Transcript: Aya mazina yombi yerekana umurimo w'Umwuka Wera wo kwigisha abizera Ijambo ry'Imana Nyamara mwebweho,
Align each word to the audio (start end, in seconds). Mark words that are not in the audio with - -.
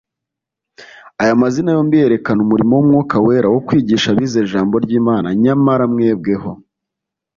Aya 1.21 1.33
mazina 1.41 1.69
yombi 1.75 1.95
yerekana 2.01 2.39
umurimo 2.43 2.71
w'Umwuka 2.75 3.15
Wera 3.25 3.47
wo 3.53 3.61
kwigisha 3.67 4.07
abizera 4.09 4.45
Ijambo 4.47 4.75
ry'Imana 4.85 5.27
Nyamara 5.43 5.83
mwebweho, 5.93 6.51